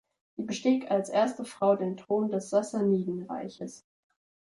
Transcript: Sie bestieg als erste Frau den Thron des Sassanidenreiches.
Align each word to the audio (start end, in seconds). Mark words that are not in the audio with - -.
Sie 0.35 0.41
bestieg 0.41 0.89
als 0.89 1.09
erste 1.09 1.45
Frau 1.45 1.75
den 1.75 1.95
Thron 1.95 2.31
des 2.31 2.49
Sassanidenreiches. 2.49 3.85